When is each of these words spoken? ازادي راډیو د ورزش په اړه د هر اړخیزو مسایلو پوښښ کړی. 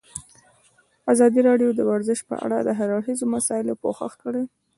ازادي 1.13 1.41
راډیو 1.49 1.69
د 1.75 1.81
ورزش 1.89 2.19
په 2.29 2.35
اړه 2.45 2.57
د 2.61 2.69
هر 2.77 2.89
اړخیزو 2.97 3.25
مسایلو 3.35 3.79
پوښښ 3.83 4.13
کړی. 4.23 4.43